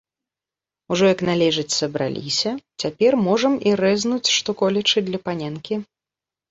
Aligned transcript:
Ужо 0.95 1.03
як 1.13 1.21
належыць 1.29 1.75
сабраліся, 1.81 2.55
цяпер 2.85 3.21
можам 3.29 3.53
і 3.69 3.77
рэзнуць 3.87 4.33
што-колечы 4.39 4.99
для 5.13 5.19
паненкі. 5.29 5.75